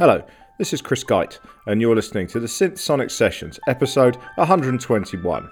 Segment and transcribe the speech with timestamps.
[0.00, 0.24] Hello,
[0.56, 5.50] this is Chris Geit, and you're listening to the Synth Sonic Sessions, episode 121.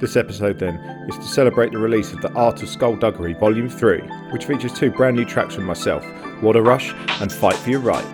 [0.00, 4.00] This episode, then, is to celebrate the release of The Art of Skullduggery Volume 3,
[4.32, 6.04] which features two brand new tracks from myself,
[6.42, 8.04] Water Rush and Fight for Your Right.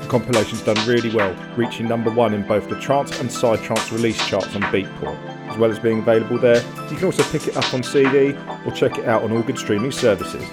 [0.00, 4.24] The compilation's done really well, reaching number one in both the trance and psytrance release
[4.28, 5.18] charts on Beatport.
[5.48, 8.70] As well as being available there, you can also pick it up on CD or
[8.70, 10.48] check it out on all good streaming services.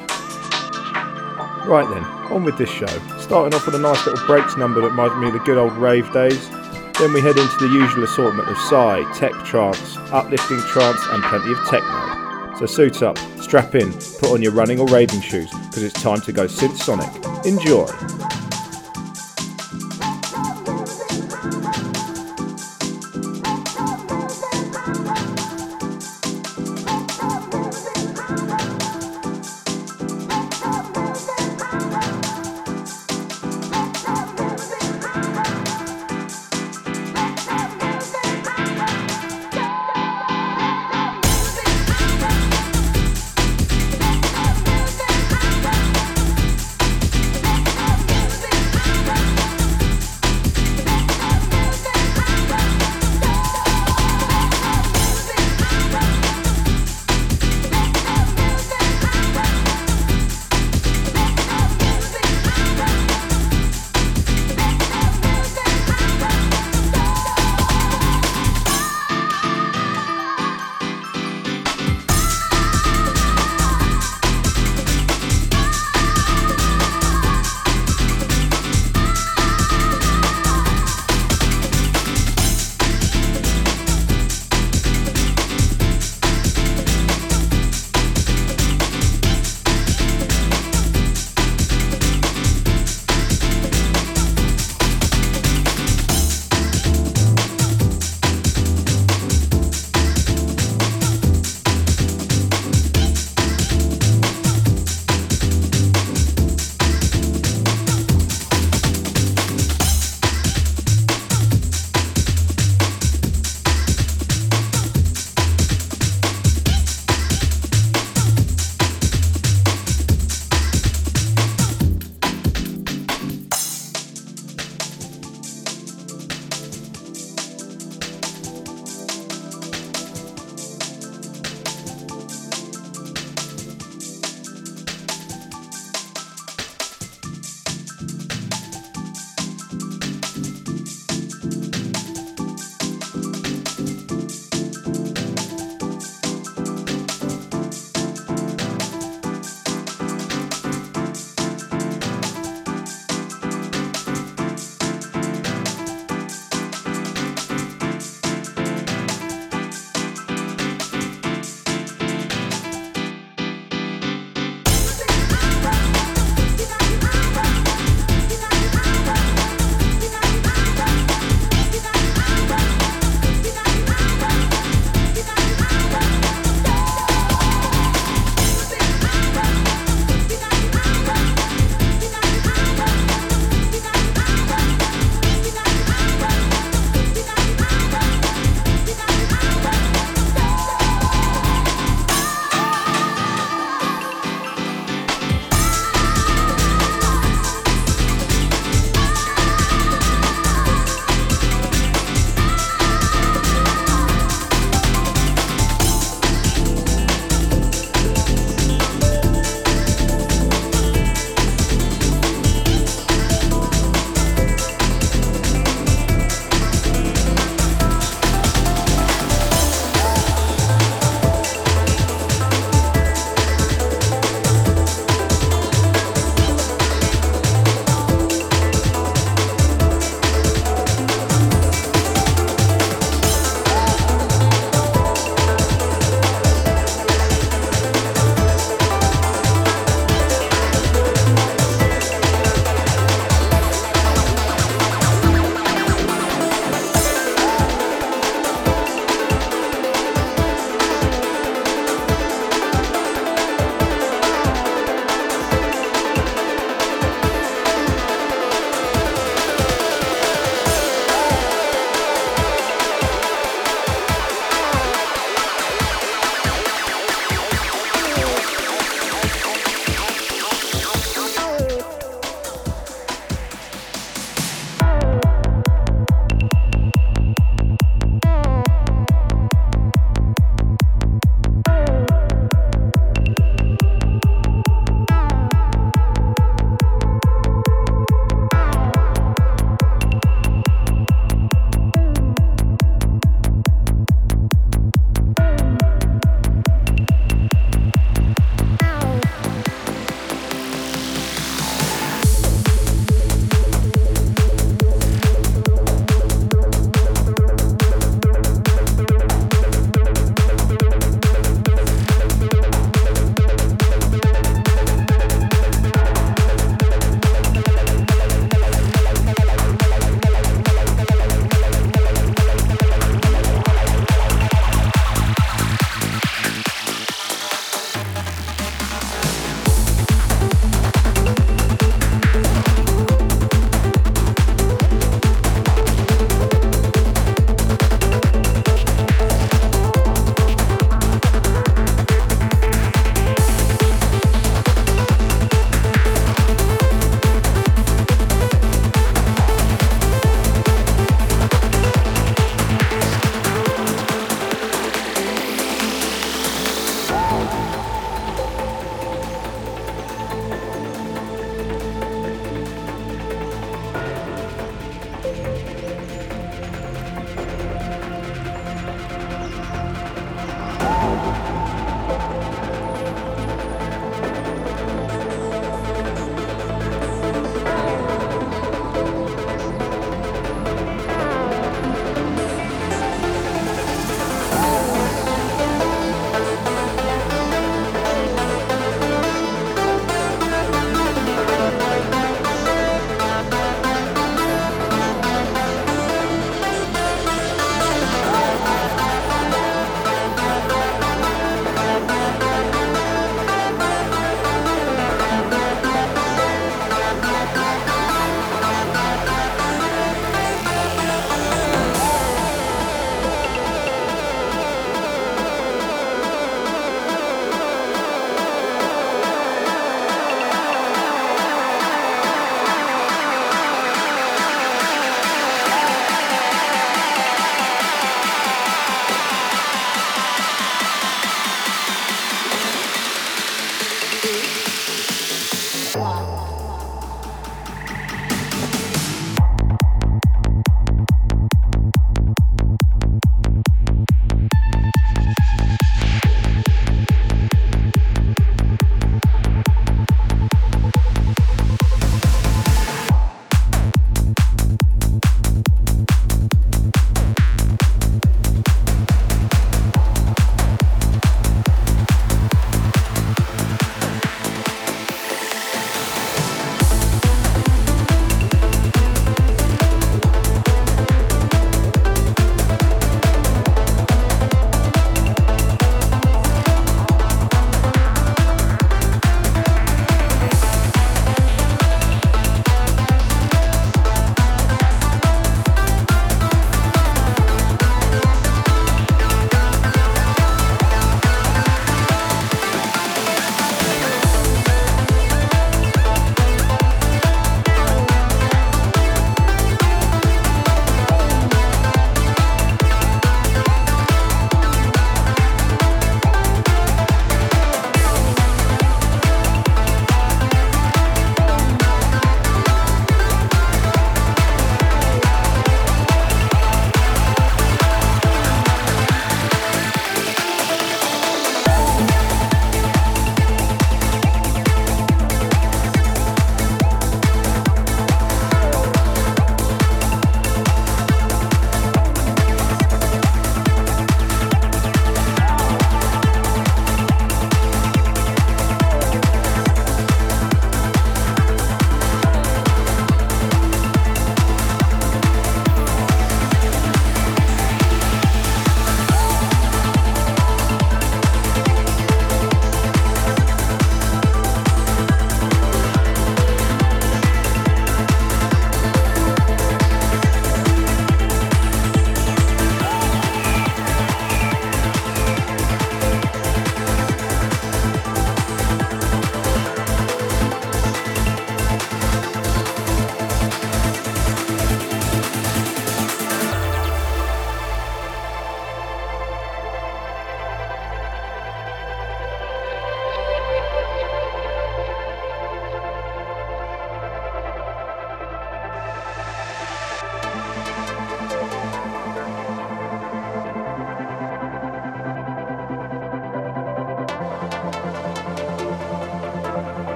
[1.68, 3.17] Right then, on with this show.
[3.28, 5.74] Starting off with a nice little breaks number that reminds me of the good old
[5.74, 6.50] rave days.
[6.97, 11.52] Then we head into the usual assortment of psy, tech trance, uplifting trance, and plenty
[11.52, 12.55] of techno.
[12.57, 16.21] So suit up, strap in, put on your running or raving shoes, because it's time
[16.21, 17.14] to go synth sonic.
[17.46, 18.36] Enjoy!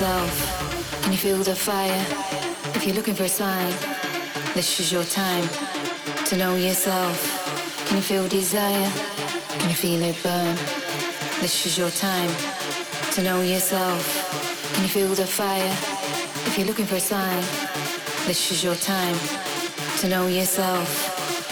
[0.00, 1.02] Yourself.
[1.02, 2.06] Can you feel the fire?
[2.74, 3.70] If you're looking for a sign,
[4.54, 5.46] this is your time
[6.24, 7.16] to know yourself.
[7.86, 8.90] Can you feel desire?
[9.58, 10.56] Can you feel it burn?
[11.42, 12.30] This is your time
[13.12, 14.02] to know yourself.
[14.72, 15.74] Can you feel the fire?
[16.46, 17.42] If you're looking for a sign,
[18.26, 19.18] this is your time
[19.98, 20.88] to know yourself.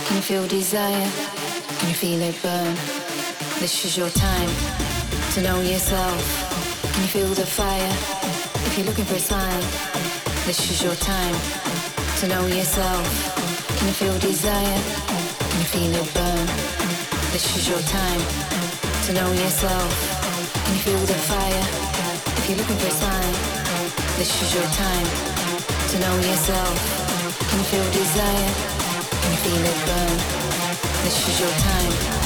[0.07, 1.11] Can you feel desire?
[1.79, 2.75] Can you feel it burn?
[3.61, 4.51] This is your time
[5.35, 6.49] to know yourself.
[6.95, 8.28] Can you feel the fire?
[8.79, 9.61] If you're looking for a sign,
[10.47, 11.35] this is your time
[12.21, 13.03] to know yourself.
[13.77, 14.79] Can you feel desire?
[15.51, 16.47] Can you feel it burn?
[17.35, 18.23] This is your time
[19.03, 19.91] to know yourself.
[20.63, 21.67] Can you feel the fire?
[22.39, 23.35] If you're looking for a sign,
[24.15, 25.09] this is your time
[25.91, 26.79] to know yourself.
[27.51, 28.51] Can you feel desire?
[29.11, 30.19] Can you feel it burn?
[31.03, 32.18] This is your time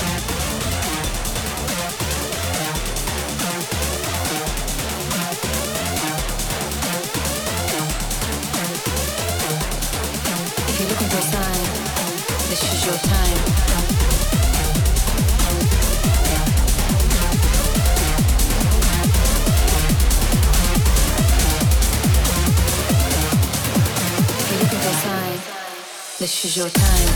[26.23, 27.09] This is your time.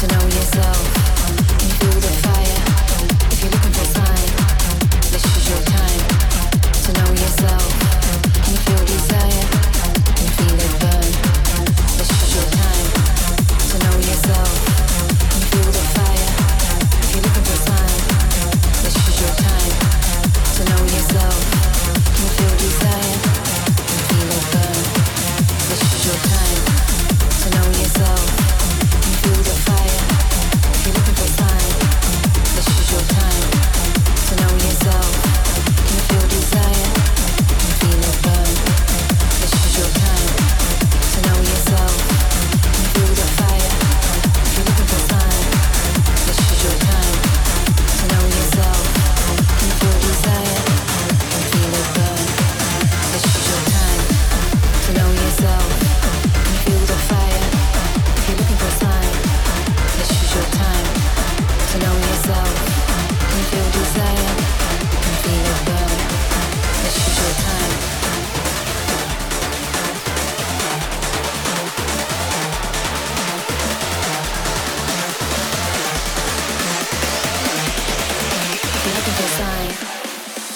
[0.00, 0.97] To know yourself.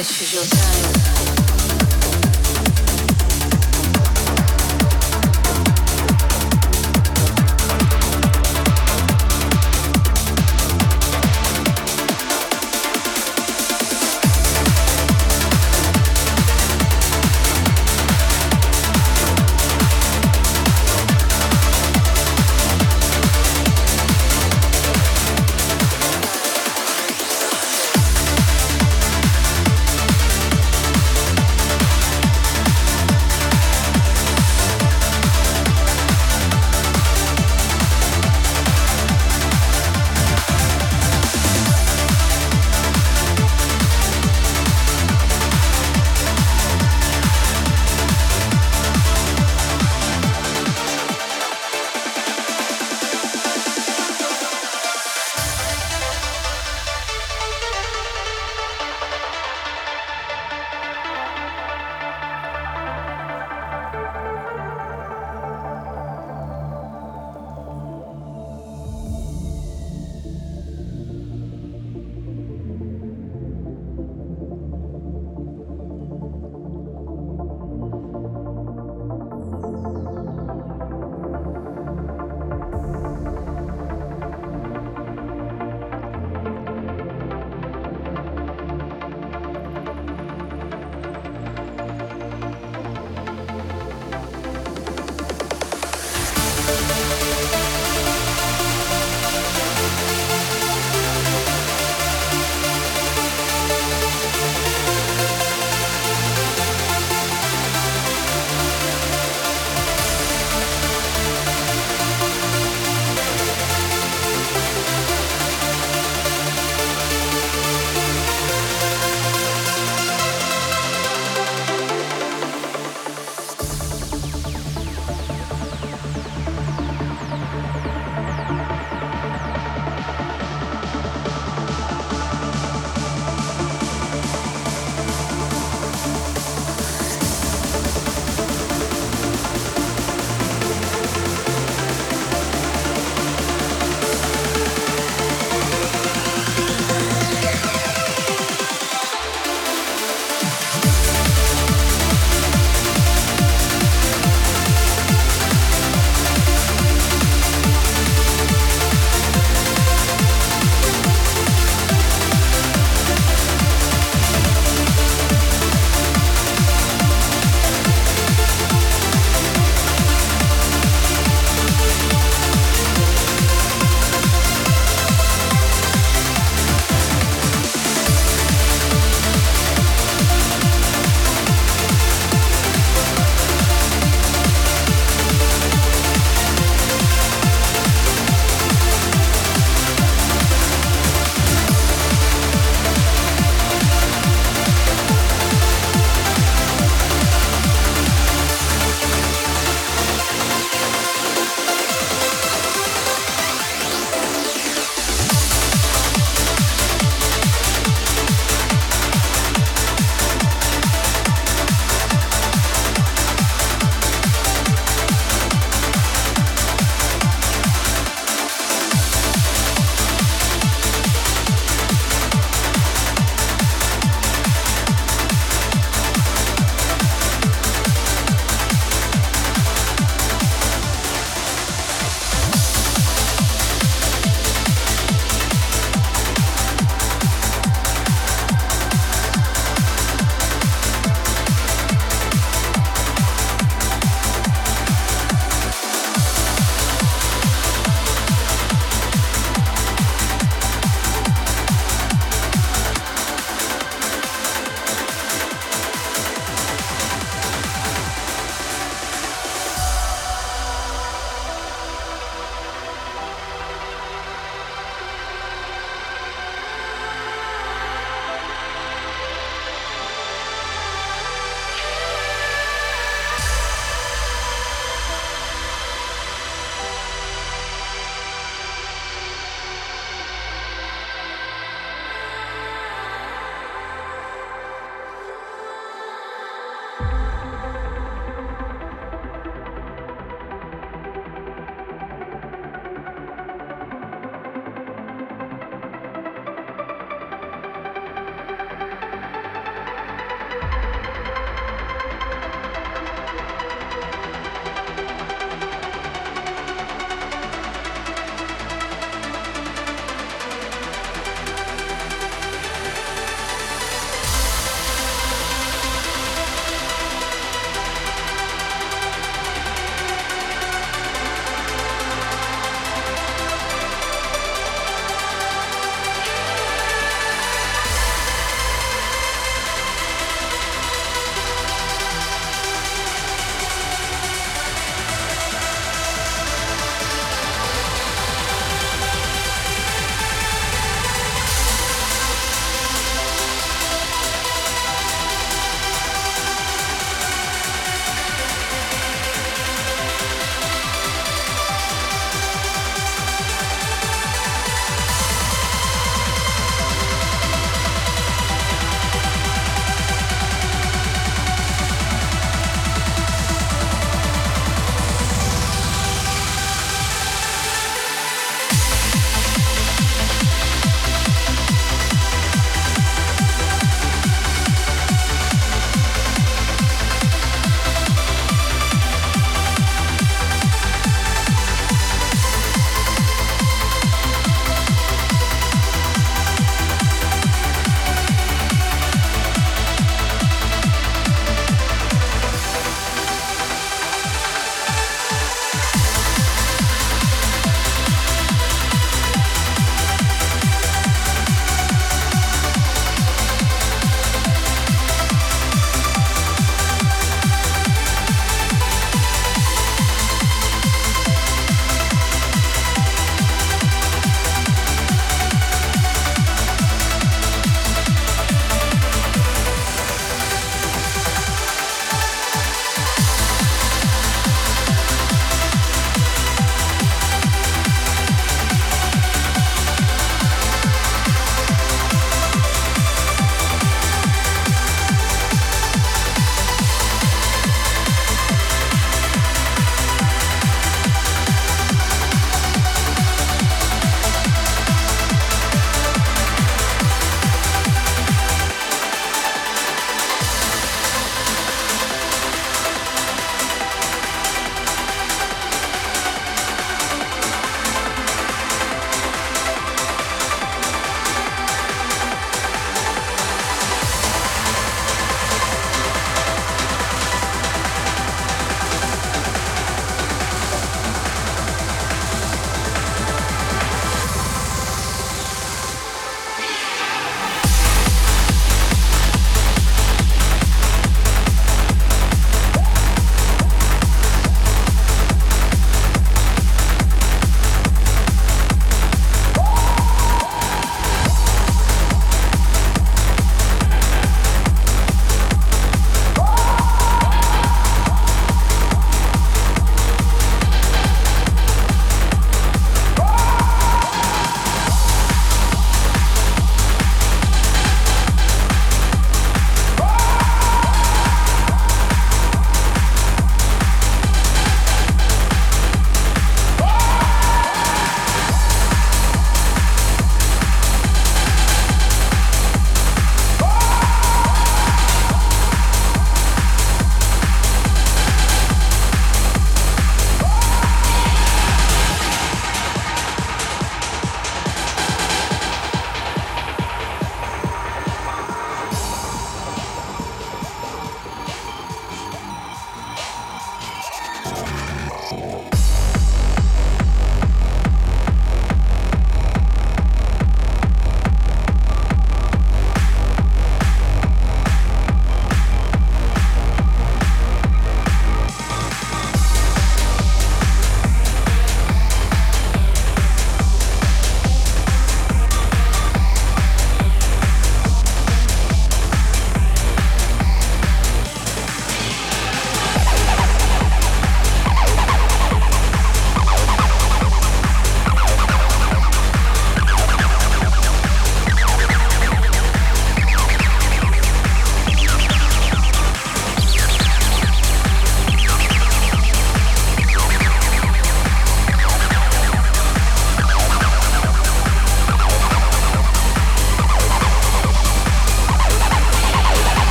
[0.00, 0.99] This is your time.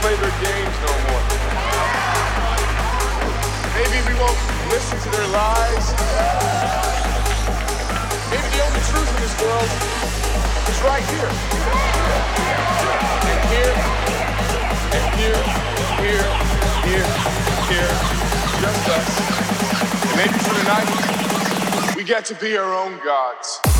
[0.00, 1.24] Play their games no more.
[3.76, 4.40] Maybe we won't
[4.72, 5.86] listen to their lies.
[8.30, 9.70] Maybe the only truth in this world
[10.68, 11.30] is right here.
[13.30, 13.74] And here,
[14.96, 15.40] and here,
[16.02, 16.26] here,
[16.88, 17.08] here,
[17.70, 17.92] here,
[18.60, 19.08] just us.
[20.08, 23.75] And maybe for tonight, we get to be our own gods.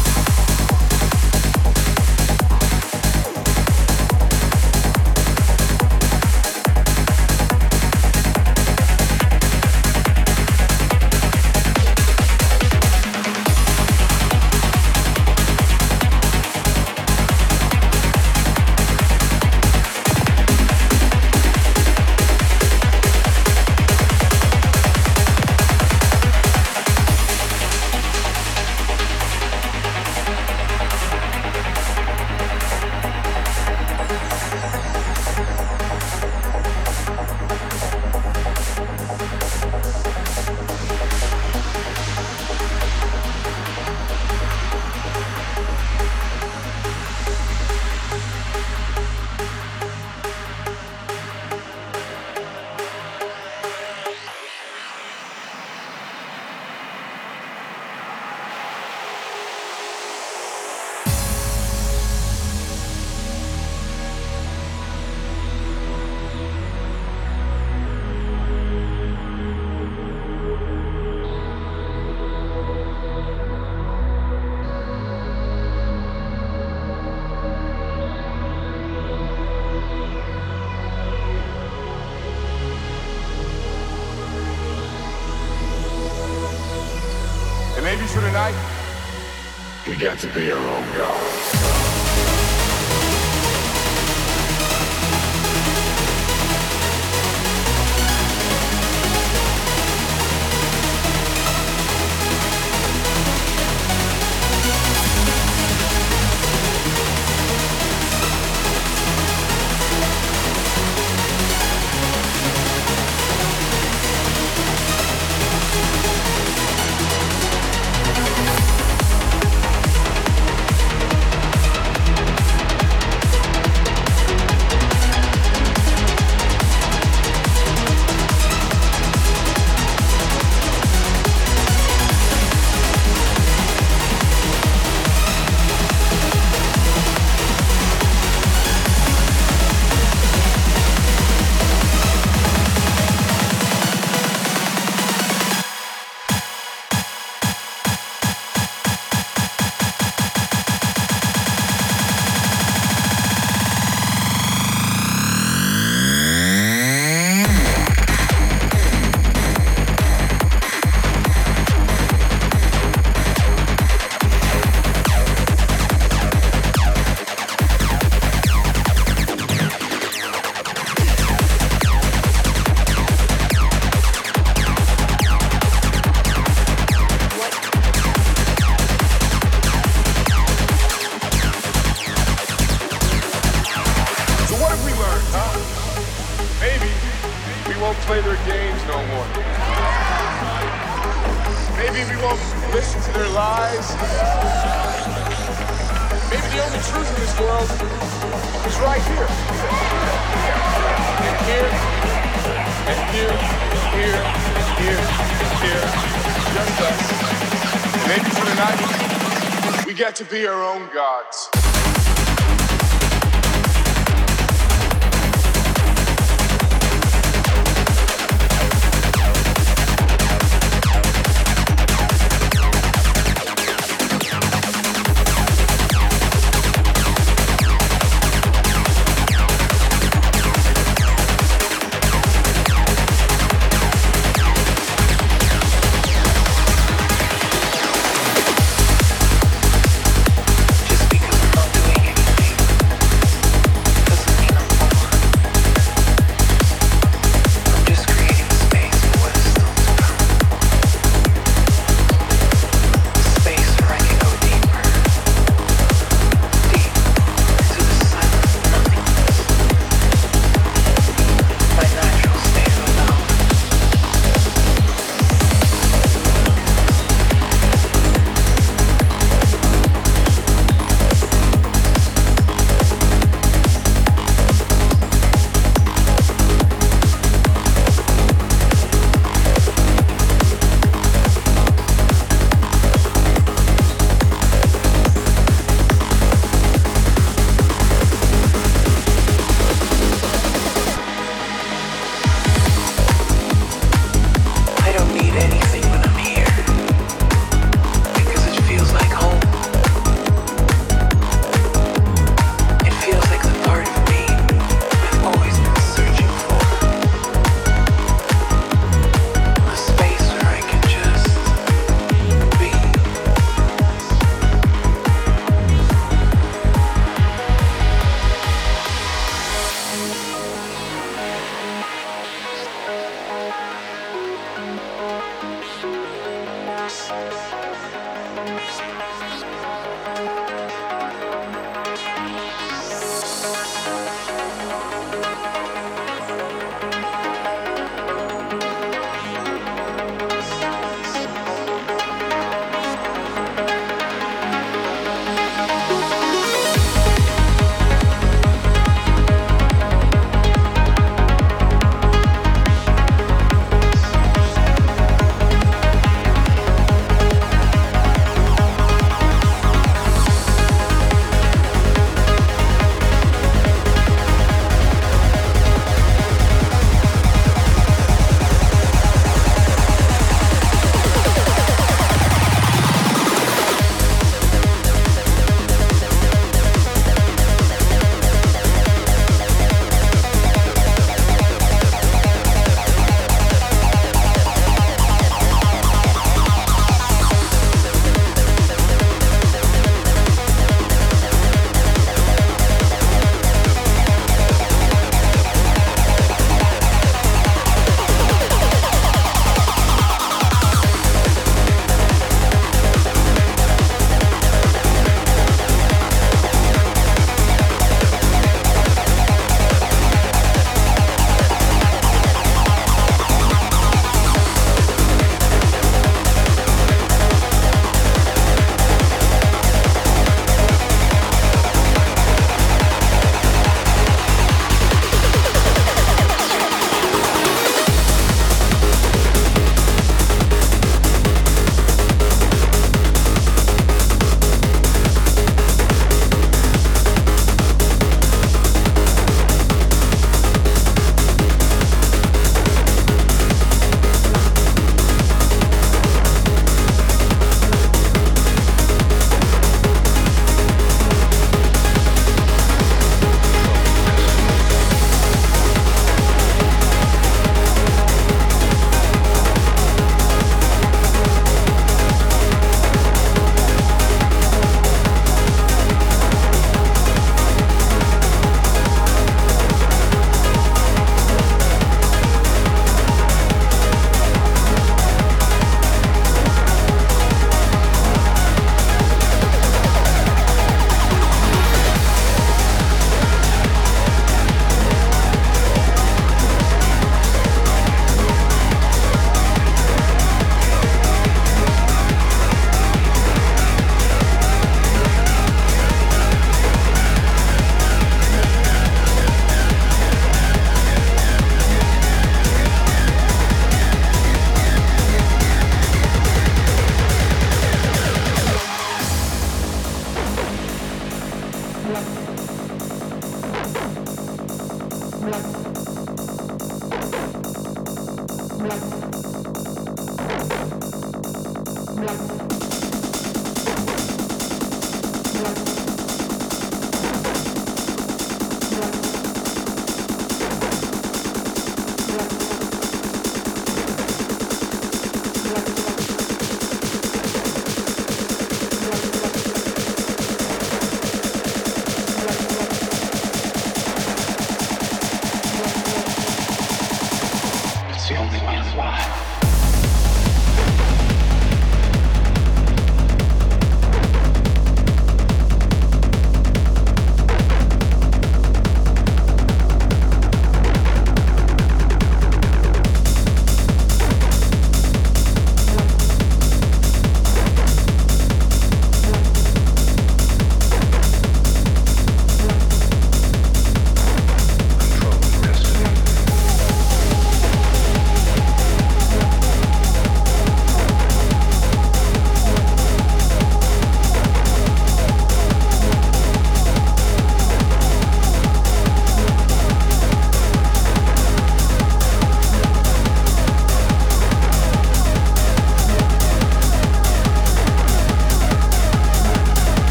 [210.17, 211.56] To be our own gods.